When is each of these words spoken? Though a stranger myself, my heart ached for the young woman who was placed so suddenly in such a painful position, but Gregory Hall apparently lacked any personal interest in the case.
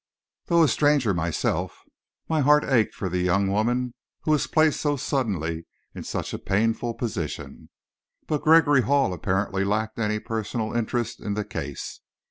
Though 0.47 0.63
a 0.63 0.67
stranger 0.67 1.13
myself, 1.13 1.77
my 2.27 2.41
heart 2.41 2.63
ached 2.63 2.95
for 2.95 3.07
the 3.07 3.19
young 3.19 3.47
woman 3.49 3.93
who 4.21 4.31
was 4.31 4.47
placed 4.47 4.81
so 4.81 4.97
suddenly 4.97 5.67
in 5.93 6.03
such 6.03 6.33
a 6.33 6.39
painful 6.39 6.95
position, 6.95 7.69
but 8.25 8.41
Gregory 8.41 8.81
Hall 8.81 9.13
apparently 9.13 9.63
lacked 9.63 9.99
any 9.99 10.17
personal 10.17 10.75
interest 10.75 11.19
in 11.19 11.35
the 11.35 11.45
case. 11.45 11.99